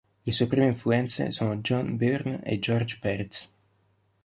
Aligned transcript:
Le 0.27 0.31
sue 0.33 0.47
prime 0.47 0.63
influenze 0.65 1.31
sono 1.31 1.57
John 1.57 1.95
Byrne 1.95 2.41
e 2.41 2.57
George 2.57 2.97
Pérez. 2.99 3.53